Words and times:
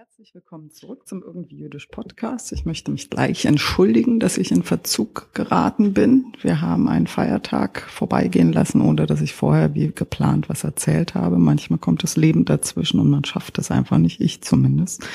Herzlich 0.00 0.34
willkommen 0.34 0.70
zurück 0.70 1.06
zum 1.06 1.22
Irgendwie 1.22 1.58
Jüdisch 1.58 1.88
Podcast. 1.88 2.52
Ich 2.52 2.64
möchte 2.64 2.90
mich 2.90 3.10
gleich 3.10 3.44
entschuldigen, 3.44 4.18
dass 4.18 4.38
ich 4.38 4.50
in 4.50 4.62
Verzug 4.62 5.28
geraten 5.34 5.92
bin. 5.92 6.32
Wir 6.40 6.62
haben 6.62 6.88
einen 6.88 7.06
Feiertag 7.06 7.82
vorbeigehen 7.82 8.50
lassen, 8.50 8.80
ohne 8.80 9.04
dass 9.04 9.20
ich 9.20 9.34
vorher 9.34 9.74
wie 9.74 9.92
geplant 9.92 10.48
was 10.48 10.64
erzählt 10.64 11.14
habe. 11.14 11.36
Manchmal 11.36 11.78
kommt 11.78 12.02
das 12.02 12.16
Leben 12.16 12.46
dazwischen 12.46 12.98
und 12.98 13.10
man 13.10 13.26
schafft 13.26 13.58
es 13.58 13.70
einfach 13.70 13.98
nicht, 13.98 14.22
ich 14.22 14.40
zumindest. 14.40 15.06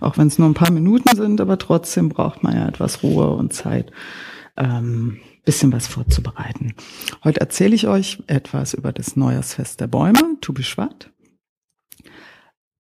Auch 0.00 0.18
wenn 0.18 0.26
es 0.26 0.38
nur 0.38 0.46
ein 0.46 0.52
paar 0.52 0.70
Minuten 0.70 1.16
sind, 1.16 1.40
aber 1.40 1.56
trotzdem 1.56 2.10
braucht 2.10 2.42
man 2.42 2.54
ja 2.54 2.68
etwas 2.68 3.02
Ruhe 3.02 3.30
und 3.30 3.54
Zeit. 3.54 3.92
Ähm, 4.58 5.20
bisschen 5.46 5.72
was 5.72 5.86
vorzubereiten. 5.86 6.74
Heute 7.24 7.40
erzähle 7.40 7.74
ich 7.74 7.86
euch 7.88 8.22
etwas 8.26 8.74
über 8.74 8.92
das 8.92 9.16
Neujahrsfest 9.16 9.80
der 9.80 9.86
Bäume, 9.86 10.36
Tu 10.42 10.52
Bishvat. 10.52 11.13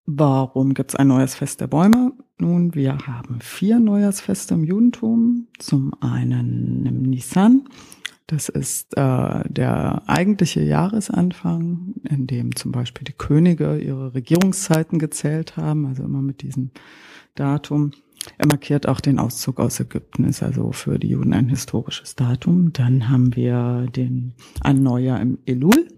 Warum 0.04 0.74
gibt 0.74 0.92
es 0.92 0.96
ein 0.96 1.08
neues 1.08 1.34
Fest 1.34 1.60
der 1.60 1.68
Bäume? 1.68 2.12
Nun, 2.38 2.74
wir 2.74 2.98
haben 3.06 3.40
vier 3.40 3.78
Neujahrsfeste 3.78 4.54
im 4.54 4.64
Judentum. 4.64 5.46
Zum 5.58 5.94
einen 6.00 6.86
im 6.86 7.02
Nisan. 7.02 7.68
Das 8.26 8.48
ist 8.48 8.96
äh, 8.96 9.42
der 9.48 10.02
eigentliche 10.06 10.62
Jahresanfang, 10.62 11.94
in 12.08 12.26
dem 12.26 12.56
zum 12.56 12.72
Beispiel 12.72 13.04
die 13.04 13.12
Könige 13.12 13.78
ihre 13.78 14.14
Regierungszeiten 14.14 14.98
gezählt 14.98 15.56
haben, 15.56 15.86
also 15.86 16.02
immer 16.02 16.22
mit 16.22 16.42
diesem 16.42 16.70
Datum. 17.34 17.92
Er 18.38 18.46
markiert 18.46 18.88
auch 18.88 19.00
den 19.00 19.18
Auszug 19.18 19.60
aus 19.60 19.80
Ägypten, 19.80 20.24
ist 20.24 20.42
also 20.42 20.72
für 20.72 20.98
die 20.98 21.08
Juden 21.08 21.32
ein 21.32 21.48
historisches 21.48 22.14
Datum. 22.14 22.72
Dann 22.72 23.08
haben 23.08 23.36
wir 23.36 23.86
den, 23.94 24.34
ein 24.60 24.82
Neujahr 24.82 25.20
im 25.20 25.38
Elul. 25.44 25.88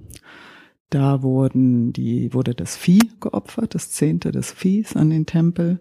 Da 0.91 1.23
wurden 1.23 1.93
die, 1.93 2.33
wurde 2.33 2.55
das 2.55 2.77
Vieh 2.77 3.11
geopfert, 3.21 3.75
das 3.75 3.91
Zehnte 3.91 4.33
des 4.33 4.53
Viehs 4.53 4.97
an 4.97 5.11
den 5.11 5.27
Tempel. 5.27 5.81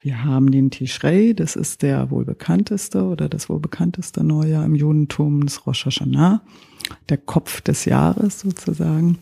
Wir 0.00 0.24
haben 0.24 0.50
den 0.50 0.70
Tishrei, 0.70 1.34
das 1.36 1.56
ist 1.56 1.82
der 1.82 2.10
wohl 2.10 2.24
bekannteste 2.24 3.04
oder 3.04 3.28
das 3.28 3.48
wohl 3.48 3.60
bekannteste 3.60 4.24
Neujahr 4.24 4.64
im 4.64 4.74
Judentum, 4.74 5.44
das 5.44 5.66
Rosh 5.66 5.84
Hashanah, 5.84 6.42
der 7.10 7.18
Kopf 7.18 7.60
des 7.60 7.84
Jahres 7.84 8.40
sozusagen. 8.40 9.18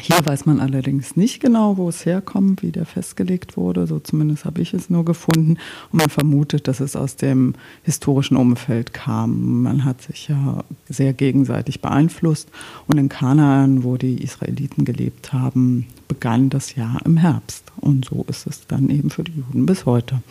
Hier 0.00 0.18
weiß 0.24 0.44
man 0.44 0.60
allerdings 0.60 1.16
nicht 1.16 1.40
genau, 1.40 1.76
wo 1.76 1.88
es 1.88 2.04
herkommt, 2.04 2.62
wie 2.62 2.72
der 2.72 2.84
festgelegt 2.84 3.56
wurde. 3.56 3.86
So 3.86 4.00
zumindest 4.00 4.44
habe 4.44 4.60
ich 4.60 4.74
es 4.74 4.90
nur 4.90 5.04
gefunden. 5.04 5.56
Und 5.92 5.98
man 5.98 6.10
vermutet, 6.10 6.68
dass 6.68 6.80
es 6.80 6.96
aus 6.96 7.16
dem 7.16 7.54
historischen 7.84 8.36
Umfeld 8.36 8.92
kam. 8.92 9.62
Man 9.62 9.84
hat 9.84 10.02
sich 10.02 10.28
ja 10.28 10.64
sehr 10.88 11.12
gegenseitig 11.12 11.80
beeinflusst. 11.80 12.48
Und 12.86 12.98
in 12.98 13.08
Kanaan, 13.08 13.84
wo 13.84 13.96
die 13.96 14.22
Israeliten 14.22 14.84
gelebt 14.84 15.32
haben, 15.32 15.86
begann 16.08 16.50
das 16.50 16.74
Jahr 16.74 17.00
im 17.04 17.16
Herbst. 17.16 17.64
Und 17.80 18.04
so 18.04 18.24
ist 18.28 18.46
es 18.46 18.66
dann 18.66 18.90
eben 18.90 19.10
für 19.10 19.24
die 19.24 19.32
Juden 19.32 19.64
bis 19.64 19.86
heute. 19.86 20.22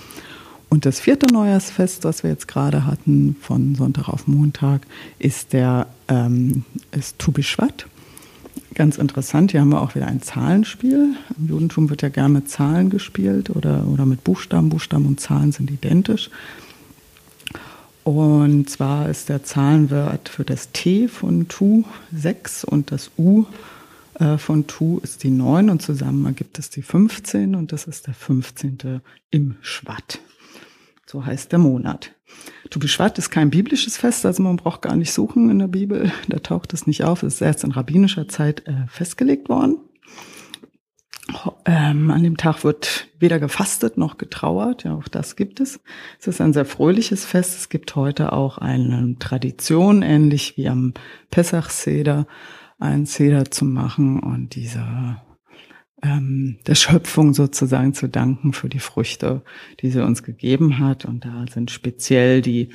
Und 0.69 0.85
das 0.85 0.99
vierte 0.99 1.31
Neujahrsfest, 1.31 2.03
was 2.03 2.23
wir 2.23 2.31
jetzt 2.31 2.47
gerade 2.47 2.85
hatten, 2.85 3.35
von 3.39 3.75
Sonntag 3.75 4.09
auf 4.09 4.27
Montag, 4.27 4.87
ist 5.19 5.53
der 5.53 5.87
ähm, 6.07 6.65
ist 6.91 7.19
Tu 7.19 7.31
Bishvat. 7.31 7.85
Ganz 8.73 8.97
interessant, 8.97 9.51
hier 9.51 9.61
haben 9.61 9.69
wir 9.69 9.81
auch 9.81 9.93
wieder 9.93 10.07
ein 10.07 10.21
Zahlenspiel. 10.21 11.15
Im 11.37 11.47
Judentum 11.47 11.89
wird 11.89 12.01
ja 12.01 12.09
gerne 12.09 12.35
mit 12.35 12.49
Zahlen 12.49 12.89
gespielt 12.89 13.49
oder, 13.49 13.85
oder 13.87 14.05
mit 14.05 14.23
Buchstaben. 14.23 14.69
Buchstaben 14.69 15.05
und 15.05 15.19
Zahlen 15.19 15.51
sind 15.51 15.69
identisch. 15.69 16.31
Und 18.03 18.69
zwar 18.69 19.09
ist 19.09 19.29
der 19.29 19.43
Zahlenwert 19.43 20.27
für 20.27 20.43
das 20.43 20.71
T 20.71 21.07
von 21.07 21.47
Tu 21.47 21.83
6 22.13 22.63
und 22.63 22.91
das 22.91 23.11
U 23.17 23.45
äh, 24.15 24.37
von 24.37 24.67
Tu 24.67 24.99
ist 24.99 25.23
die 25.23 25.29
9 25.29 25.69
und 25.69 25.81
zusammen 25.81 26.25
ergibt 26.25 26.57
es 26.59 26.69
die 26.69 26.81
15 26.81 27.55
und 27.55 27.71
das 27.71 27.85
ist 27.85 28.07
der 28.07 28.13
15. 28.13 29.01
im 29.29 29.55
Schwatt. 29.61 30.19
So 31.05 31.25
heißt 31.25 31.51
der 31.51 31.59
Monat. 31.59 32.15
Tu 32.69 32.79
Bishvat 32.79 33.17
ist 33.17 33.29
kein 33.29 33.49
biblisches 33.49 33.97
Fest, 33.97 34.25
also 34.25 34.41
man 34.41 34.55
braucht 34.55 34.81
gar 34.81 34.95
nicht 34.95 35.11
suchen 35.11 35.49
in 35.49 35.59
der 35.59 35.67
Bibel. 35.67 36.11
Da 36.29 36.39
taucht 36.39 36.73
es 36.73 36.87
nicht 36.87 37.03
auf. 37.03 37.23
Es 37.23 37.35
ist 37.35 37.41
erst 37.41 37.63
in 37.63 37.71
rabbinischer 37.71 38.27
Zeit 38.27 38.67
äh, 38.67 38.87
festgelegt 38.87 39.49
worden. 39.49 39.77
Ähm, 41.65 42.11
an 42.11 42.23
dem 42.23 42.37
Tag 42.37 42.63
wird 42.63 43.07
weder 43.17 43.39
gefastet 43.39 43.97
noch 43.97 44.17
getrauert. 44.17 44.83
Ja, 44.83 44.95
auch 44.95 45.07
das 45.07 45.35
gibt 45.35 45.59
es. 45.59 45.79
Es 46.19 46.27
ist 46.27 46.41
ein 46.41 46.53
sehr 46.53 46.65
fröhliches 46.65 47.25
Fest. 47.25 47.57
Es 47.57 47.69
gibt 47.69 47.95
heute 47.95 48.33
auch 48.33 48.57
eine 48.57 49.15
Tradition, 49.19 50.01
ähnlich 50.01 50.57
wie 50.57 50.67
am 50.67 50.93
Pesach-Seder, 51.31 52.27
einen 52.79 53.05
Seder 53.05 53.49
zu 53.49 53.65
machen 53.65 54.19
und 54.19 54.55
diese 54.55 54.85
ähm, 56.03 56.57
der 56.67 56.75
Schöpfung 56.75 57.33
sozusagen 57.33 57.93
zu 57.93 58.07
danken 58.07 58.53
für 58.53 58.69
die 58.69 58.79
Früchte, 58.79 59.41
die 59.79 59.89
sie 59.89 60.03
uns 60.03 60.21
gegeben 60.21 60.79
hat. 60.79 61.05
Und 61.05 61.25
da 61.25 61.45
sind 61.49 61.71
speziell 61.71 62.41
die 62.41 62.69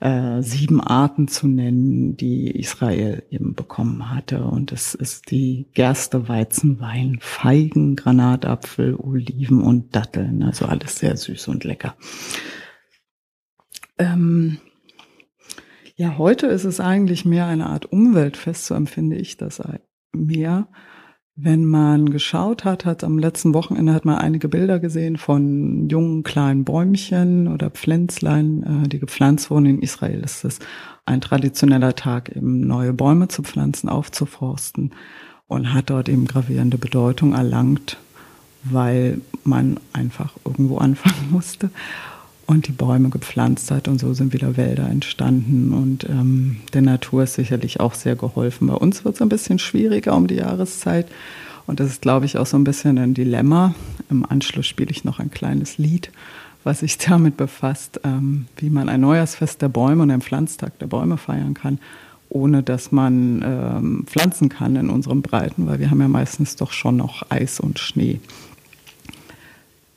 äh, 0.00 0.42
sieben 0.42 0.80
Arten 0.80 1.28
zu 1.28 1.46
nennen, 1.46 2.16
die 2.16 2.50
Israel 2.50 3.22
eben 3.30 3.54
bekommen 3.54 4.10
hatte. 4.10 4.44
Und 4.44 4.72
es 4.72 4.94
ist 4.94 5.30
die 5.30 5.68
Gerste, 5.72 6.28
Weizen, 6.28 6.80
Wein, 6.80 7.18
Feigen, 7.20 7.94
Granatapfel, 7.94 8.96
Oliven 8.96 9.62
und 9.62 9.94
Datteln. 9.94 10.42
Also 10.42 10.66
alles 10.66 10.98
sehr 10.98 11.16
süß 11.16 11.48
und 11.48 11.62
lecker. 11.62 11.94
Ähm, 13.98 14.58
ja, 15.94 16.18
heute 16.18 16.48
ist 16.48 16.64
es 16.64 16.80
eigentlich 16.80 17.24
mehr 17.24 17.46
eine 17.46 17.66
Art 17.66 17.86
Umweltfest, 17.86 18.66
so 18.66 18.74
empfinde 18.74 19.14
ich 19.14 19.36
das 19.36 19.62
mehr 20.12 20.66
wenn 21.36 21.64
man 21.64 22.10
geschaut 22.10 22.64
hat, 22.64 22.84
hat 22.84 23.02
am 23.02 23.18
letzten 23.18 23.54
Wochenende 23.54 23.92
hat 23.92 24.04
man 24.04 24.18
einige 24.18 24.48
Bilder 24.48 24.78
gesehen 24.78 25.16
von 25.16 25.88
jungen 25.88 26.22
kleinen 26.22 26.64
Bäumchen 26.64 27.48
oder 27.48 27.70
Pflänzlein, 27.70 28.84
äh, 28.84 28.88
die 28.88 29.00
gepflanzt 29.00 29.50
wurden. 29.50 29.66
In 29.66 29.82
Israel 29.82 30.20
ist 30.20 30.44
es 30.44 30.60
ein 31.06 31.20
traditioneller 31.20 31.96
Tag, 31.96 32.34
eben 32.36 32.60
neue 32.60 32.92
Bäume 32.92 33.28
zu 33.28 33.42
pflanzen, 33.42 33.88
aufzuforsten 33.88 34.92
und 35.48 35.74
hat 35.74 35.90
dort 35.90 36.08
eben 36.08 36.26
gravierende 36.26 36.78
Bedeutung 36.78 37.34
erlangt, 37.34 37.96
weil 38.62 39.20
man 39.42 39.80
einfach 39.92 40.34
irgendwo 40.44 40.78
anfangen 40.78 41.28
musste 41.30 41.70
und 42.46 42.66
die 42.68 42.72
Bäume 42.72 43.08
gepflanzt 43.08 43.70
hat 43.70 43.88
und 43.88 43.98
so 43.98 44.12
sind 44.12 44.32
wieder 44.32 44.56
Wälder 44.56 44.88
entstanden 44.88 45.72
und 45.72 46.04
ähm, 46.04 46.58
der 46.72 46.82
Natur 46.82 47.24
ist 47.24 47.34
sicherlich 47.34 47.80
auch 47.80 47.94
sehr 47.94 48.16
geholfen. 48.16 48.68
Bei 48.68 48.74
uns 48.74 49.04
wird 49.04 49.14
es 49.14 49.22
ein 49.22 49.28
bisschen 49.28 49.58
schwieriger 49.58 50.14
um 50.14 50.26
die 50.26 50.36
Jahreszeit 50.36 51.06
und 51.66 51.80
das 51.80 51.88
ist, 51.88 52.02
glaube 52.02 52.26
ich, 52.26 52.36
auch 52.36 52.46
so 52.46 52.56
ein 52.56 52.64
bisschen 52.64 52.98
ein 52.98 53.14
Dilemma. 53.14 53.74
Im 54.10 54.26
Anschluss 54.26 54.66
spiele 54.66 54.90
ich 54.90 55.04
noch 55.04 55.18
ein 55.18 55.30
kleines 55.30 55.78
Lied, 55.78 56.10
was 56.62 56.80
sich 56.80 56.98
damit 57.08 57.36
befasst, 57.36 58.00
ähm, 58.04 58.46
wie 58.56 58.70
man 58.70 58.88
ein 58.88 59.00
Neujahrsfest 59.00 59.62
der 59.62 59.68
Bäume 59.68 60.02
und 60.02 60.10
einen 60.10 60.22
Pflanztag 60.22 60.78
der 60.78 60.86
Bäume 60.86 61.16
feiern 61.16 61.54
kann, 61.54 61.78
ohne 62.28 62.62
dass 62.62 62.92
man 62.92 63.42
ähm, 63.42 64.04
pflanzen 64.06 64.50
kann 64.50 64.76
in 64.76 64.90
unseren 64.90 65.22
Breiten, 65.22 65.66
weil 65.66 65.78
wir 65.78 65.90
haben 65.90 66.00
ja 66.00 66.08
meistens 66.08 66.56
doch 66.56 66.72
schon 66.72 66.96
noch 66.96 67.30
Eis 67.30 67.60
und 67.60 67.78
Schnee. 67.78 68.20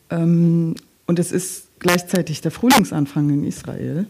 Ähm, 0.09 0.75
und 1.05 1.19
es 1.19 1.31
ist 1.31 1.66
gleichzeitig 1.79 2.41
der 2.41 2.51
Frühlingsanfang 2.51 3.29
in 3.29 3.43
Israel. 3.43 4.07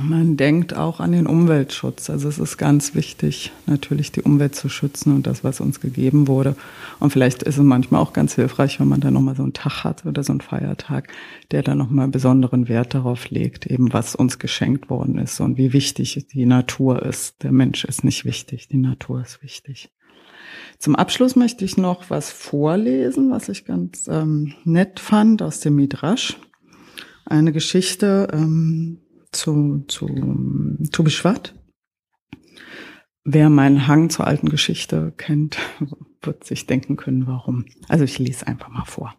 Man 0.00 0.36
denkt 0.36 0.74
auch 0.74 1.00
an 1.00 1.10
den 1.10 1.26
Umweltschutz. 1.26 2.08
Also 2.08 2.28
es 2.28 2.38
ist 2.38 2.56
ganz 2.56 2.94
wichtig, 2.94 3.50
natürlich 3.66 4.12
die 4.12 4.22
Umwelt 4.22 4.54
zu 4.54 4.68
schützen 4.68 5.12
und 5.12 5.26
das, 5.26 5.42
was 5.42 5.60
uns 5.60 5.80
gegeben 5.80 6.28
wurde. 6.28 6.54
Und 7.00 7.12
vielleicht 7.12 7.42
ist 7.42 7.58
es 7.58 7.64
manchmal 7.64 8.00
auch 8.00 8.12
ganz 8.12 8.36
hilfreich, 8.36 8.78
wenn 8.78 8.86
man 8.86 9.00
da 9.00 9.10
nochmal 9.10 9.34
so 9.34 9.42
einen 9.42 9.54
Tag 9.54 9.82
hat 9.82 10.06
oder 10.06 10.22
so 10.22 10.32
einen 10.32 10.40
Feiertag, 10.40 11.08
der 11.50 11.64
da 11.64 11.74
nochmal 11.74 12.06
besonderen 12.06 12.68
Wert 12.68 12.94
darauf 12.94 13.28
legt, 13.30 13.66
eben 13.66 13.92
was 13.92 14.14
uns 14.14 14.38
geschenkt 14.38 14.88
worden 14.88 15.18
ist 15.18 15.40
und 15.40 15.56
wie 15.56 15.72
wichtig 15.72 16.28
die 16.32 16.46
Natur 16.46 17.02
ist. 17.02 17.42
Der 17.42 17.50
Mensch 17.50 17.84
ist 17.84 18.04
nicht 18.04 18.24
wichtig, 18.24 18.68
die 18.68 18.78
Natur 18.78 19.22
ist 19.22 19.42
wichtig. 19.42 19.90
Zum 20.78 20.96
Abschluss 20.96 21.36
möchte 21.36 21.64
ich 21.64 21.76
noch 21.76 22.10
was 22.10 22.30
vorlesen, 22.30 23.30
was 23.30 23.48
ich 23.48 23.64
ganz 23.64 24.08
ähm, 24.08 24.54
nett 24.64 25.00
fand 25.00 25.42
aus 25.42 25.60
dem 25.60 25.76
Midrash. 25.76 26.38
Eine 27.24 27.52
Geschichte 27.52 28.28
ähm, 28.32 29.00
zu, 29.32 29.84
zu 29.88 30.06
Tobi 30.92 31.10
Schwatt. 31.10 31.54
Wer 33.24 33.50
meinen 33.50 33.86
Hang 33.86 34.08
zur 34.08 34.26
alten 34.26 34.48
Geschichte 34.48 35.12
kennt, 35.16 35.58
wird 36.22 36.44
sich 36.44 36.66
denken 36.66 36.96
können, 36.96 37.26
warum. 37.26 37.66
Also 37.88 38.04
ich 38.04 38.18
lese 38.18 38.46
einfach 38.46 38.68
mal 38.68 38.86
vor. 38.86 39.14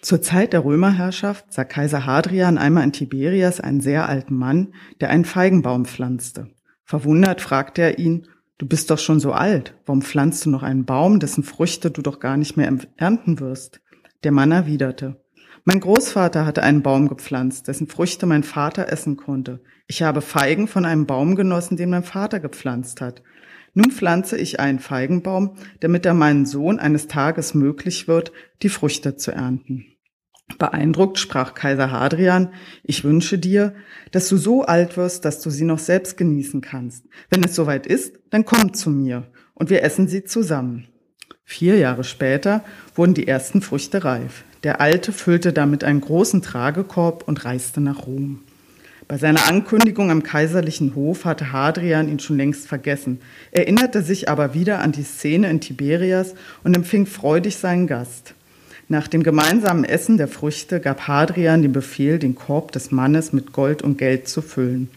Zur 0.00 0.20
Zeit 0.20 0.52
der 0.52 0.64
Römerherrschaft 0.64 1.52
sah 1.52 1.64
Kaiser 1.64 2.06
Hadrian 2.06 2.58
einmal 2.58 2.82
in 2.82 2.92
Tiberias 2.92 3.60
einen 3.60 3.80
sehr 3.80 4.08
alten 4.08 4.34
Mann, 4.34 4.74
der 5.00 5.10
einen 5.10 5.24
Feigenbaum 5.24 5.84
pflanzte. 5.84 6.50
Verwundert 6.84 7.40
fragte 7.40 7.82
er 7.82 7.98
ihn, 7.98 8.26
Du 8.62 8.68
bist 8.68 8.92
doch 8.92 8.98
schon 9.00 9.18
so 9.18 9.32
alt. 9.32 9.74
Warum 9.86 10.02
pflanzt 10.02 10.46
du 10.46 10.50
noch 10.50 10.62
einen 10.62 10.84
Baum, 10.84 11.18
dessen 11.18 11.42
Früchte 11.42 11.90
du 11.90 12.00
doch 12.00 12.20
gar 12.20 12.36
nicht 12.36 12.56
mehr 12.56 12.72
ernten 12.96 13.40
wirst? 13.40 13.80
Der 14.22 14.30
Mann 14.30 14.52
erwiderte. 14.52 15.20
Mein 15.64 15.80
Großvater 15.80 16.46
hatte 16.46 16.62
einen 16.62 16.80
Baum 16.80 17.08
gepflanzt, 17.08 17.66
dessen 17.66 17.88
Früchte 17.88 18.24
mein 18.24 18.44
Vater 18.44 18.88
essen 18.88 19.16
konnte. 19.16 19.58
Ich 19.88 20.04
habe 20.04 20.20
Feigen 20.20 20.68
von 20.68 20.84
einem 20.84 21.06
Baum 21.06 21.34
genossen, 21.34 21.76
den 21.76 21.90
mein 21.90 22.04
Vater 22.04 22.38
gepflanzt 22.38 23.00
hat. 23.00 23.24
Nun 23.74 23.90
pflanze 23.90 24.38
ich 24.38 24.60
einen 24.60 24.78
Feigenbaum, 24.78 25.56
damit 25.80 26.06
er 26.06 26.14
meinen 26.14 26.46
Sohn 26.46 26.78
eines 26.78 27.08
Tages 27.08 27.54
möglich 27.54 28.06
wird, 28.06 28.30
die 28.62 28.68
Früchte 28.68 29.16
zu 29.16 29.32
ernten. 29.32 29.91
Beeindruckt 30.58 31.18
sprach 31.18 31.54
Kaiser 31.54 31.90
Hadrian, 31.90 32.52
ich 32.84 33.04
wünsche 33.04 33.38
dir, 33.38 33.74
dass 34.10 34.28
du 34.28 34.36
so 34.36 34.62
alt 34.62 34.96
wirst, 34.96 35.24
dass 35.24 35.40
du 35.40 35.50
sie 35.50 35.64
noch 35.64 35.78
selbst 35.78 36.16
genießen 36.16 36.60
kannst. 36.60 37.04
Wenn 37.30 37.42
es 37.42 37.54
soweit 37.54 37.86
ist, 37.86 38.18
dann 38.30 38.44
komm 38.44 38.74
zu 38.74 38.90
mir 38.90 39.26
und 39.54 39.70
wir 39.70 39.82
essen 39.82 40.08
sie 40.08 40.24
zusammen. 40.24 40.86
Vier 41.44 41.76
Jahre 41.78 42.04
später 42.04 42.64
wurden 42.94 43.14
die 43.14 43.26
ersten 43.26 43.62
Früchte 43.62 44.04
reif. 44.04 44.44
Der 44.62 44.80
Alte 44.80 45.12
füllte 45.12 45.52
damit 45.52 45.82
einen 45.82 46.00
großen 46.00 46.40
Tragekorb 46.42 47.26
und 47.26 47.44
reiste 47.44 47.80
nach 47.80 48.06
Rom. 48.06 48.44
Bei 49.08 49.18
seiner 49.18 49.48
Ankündigung 49.48 50.10
am 50.10 50.22
kaiserlichen 50.22 50.94
Hof 50.94 51.24
hatte 51.24 51.52
Hadrian 51.52 52.08
ihn 52.08 52.20
schon 52.20 52.36
längst 52.36 52.68
vergessen, 52.68 53.20
erinnerte 53.50 54.02
sich 54.02 54.28
aber 54.28 54.54
wieder 54.54 54.80
an 54.80 54.92
die 54.92 55.02
Szene 55.02 55.50
in 55.50 55.60
Tiberias 55.60 56.34
und 56.62 56.74
empfing 56.74 57.06
freudig 57.06 57.56
seinen 57.56 57.86
Gast. 57.86 58.34
Nach 58.92 59.08
dem 59.08 59.22
gemeinsamen 59.22 59.84
Essen 59.84 60.18
der 60.18 60.28
Früchte 60.28 60.78
gab 60.78 61.08
Hadrian 61.08 61.62
den 61.62 61.72
Befehl, 61.72 62.18
den 62.18 62.34
Korb 62.34 62.72
des 62.72 62.90
Mannes 62.90 63.32
mit 63.32 63.54
Gold 63.54 63.80
und 63.80 63.96
Geld 63.96 64.28
zu 64.28 64.42
füllen. 64.42 64.90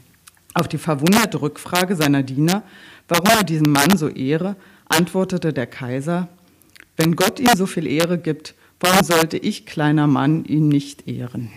Auf 0.54 0.68
die 0.68 0.78
verwunderte 0.78 1.42
Rückfrage 1.42 1.96
seiner 1.96 2.22
Diener, 2.22 2.64
warum 3.08 3.28
er 3.28 3.46
diesen 3.46 3.72
Mann 3.72 3.96
so 3.96 4.10
ehre, 4.10 4.58
antwortete 4.90 5.54
der 5.54 5.66
Kaiser, 5.66 6.28
wenn 6.98 7.16
Gott 7.16 7.40
ihm 7.40 7.56
so 7.56 7.68
viel 7.68 7.88
Ehre 7.88 8.18
gibt, 8.18 8.54
warum 8.82 9.02
sollte 9.02 9.38
ich, 9.38 9.66
kleiner 9.66 10.08
Mann, 10.08 10.44
ihn 10.44 10.68
nicht 10.68 11.08
ehren? 11.08 11.52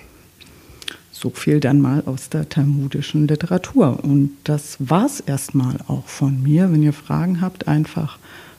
So 1.10 1.30
viel 1.30 1.58
dann 1.58 1.80
mal 1.80 2.04
aus 2.06 2.28
der 2.28 2.48
talmudischen 2.48 3.26
Literatur. 3.26 3.98
Und 4.04 4.36
das 4.44 4.76
war's 4.78 5.18
erstmal 5.18 5.78
auch 5.88 6.06
von 6.06 6.40
mir. 6.40 6.70
Wenn 6.70 6.84
ihr 6.84 6.92
Fragen 6.92 7.40
habt, 7.40 7.66
einfach 7.66 8.16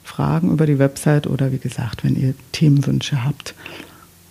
Fragen 0.09 0.51
über 0.51 0.65
die 0.65 0.79
Website 0.79 1.27
oder 1.27 1.51
wie 1.51 1.59
gesagt, 1.59 2.03
wenn 2.03 2.15
ihr 2.15 2.33
Themenwünsche 2.51 3.23
habt, 3.23 3.53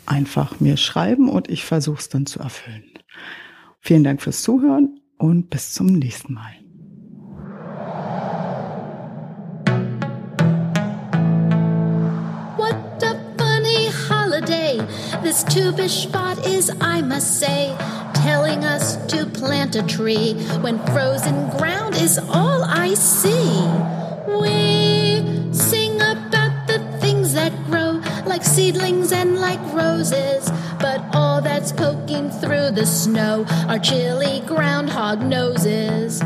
einfach 0.07 0.59
mir 0.59 0.77
schreiben 0.77 1.29
und 1.29 1.49
ich 1.49 1.65
versuche 1.65 2.01
es 2.01 2.09
dann 2.09 2.27
zu 2.27 2.41
erfüllen. 2.41 2.83
Vielen 3.81 4.03
Dank 4.03 4.21
fürs 4.21 4.43
Zuhören 4.43 5.01
und 5.19 5.51
bis 5.51 5.73
zum 5.73 5.87
nächsten 5.87 6.35
Mal. 6.35 6.53
What 12.57 13.03
a 13.05 13.15
funny 13.39 13.91
holiday 14.11 14.81
this 15.23 15.45
tubish 15.45 16.03
spot 16.03 16.45
is, 16.45 16.71
I 16.81 17.03
must 17.03 17.39
say. 17.39 17.73
telling 18.23 18.65
us 18.65 18.97
to 19.07 19.25
plant 19.27 19.77
a 19.77 19.83
tree 19.85 20.35
when 20.61 20.79
frozen 20.87 21.49
ground 21.51 21.95
is 21.95 22.19
all 22.19 22.65
I 22.65 22.95
see. 22.95 23.98
Like 28.39 28.47
seedlings 28.47 29.11
and 29.11 29.41
like 29.41 29.59
roses, 29.75 30.49
but 30.79 31.03
all 31.13 31.41
that's 31.41 31.73
poking 31.73 32.31
through 32.31 32.71
the 32.71 32.87
snow 32.87 33.45
are 33.67 33.81
chilly 33.81 34.43
groundhog 34.47 35.21
noses. 35.21 36.21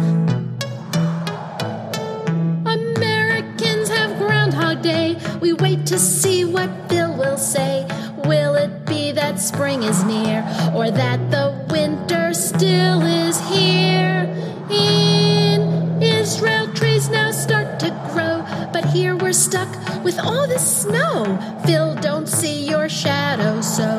Americans 2.67 3.89
have 3.89 4.19
Groundhog 4.19 4.83
Day. 4.83 5.17
We 5.41 5.55
wait 5.55 5.87
to 5.87 5.99
see 5.99 6.45
what 6.45 6.87
Bill 6.87 7.17
will 7.17 7.39
say. 7.39 7.87
Will 8.27 8.57
it 8.57 8.85
be 8.85 9.13
that 9.13 9.41
spring 9.41 9.83
is 9.83 10.05
near 10.05 10.45
or 10.75 10.91
that 10.91 11.31
the 11.31 11.67
winter 11.71 12.35
still 12.35 13.01
is 13.01 13.41
here? 13.49 14.29
In 14.69 16.03
Israel, 16.03 16.71
trees 16.75 17.09
now 17.09 17.31
start 17.31 17.81
to 17.81 17.89
grow, 18.13 18.45
but 18.71 18.85
here 18.85 19.17
we're 19.17 19.33
stuck 19.33 19.71
with 20.03 20.19
all 20.19 20.47
this 20.49 20.83
snow. 20.83 21.39
Phil, 21.65 21.95
don't 21.97 22.27
see 22.29 22.69
your 22.69 22.89
shadow, 22.89 23.61
so 23.61 23.92